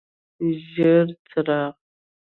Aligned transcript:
ژیړ 0.67 1.05
څراغ: 1.29 1.71